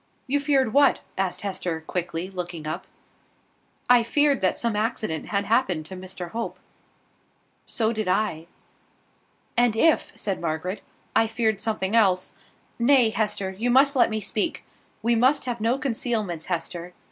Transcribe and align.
"You 0.25 0.39
feared 0.39 0.73
what?" 0.73 1.01
asked 1.15 1.41
Hester, 1.41 1.81
quickly, 1.85 2.31
looking 2.31 2.65
up. 2.65 2.87
"I 3.87 4.01
feared 4.01 4.41
that 4.41 4.57
some 4.57 4.75
accident 4.75 5.27
had 5.27 5.45
happened 5.45 5.85
to 5.85 5.95
Mr 5.95 6.31
Hope." 6.31 6.57
"So 7.67 7.93
did 7.93 8.07
I." 8.07 8.47
"And 9.55 9.75
if," 9.75 10.11
said 10.15 10.41
Margaret, 10.41 10.81
"I 11.15 11.27
feared 11.27 11.59
something 11.61 11.95
else 11.95 12.33
Nay, 12.79 13.11
Hester, 13.11 13.51
you 13.51 13.69
must 13.69 13.95
let 13.95 14.09
me 14.09 14.19
speak. 14.19 14.63
We 15.03 15.13
must 15.13 15.45
have 15.45 15.61
no 15.61 15.77
concealments, 15.77 16.45
Hester. 16.47 16.93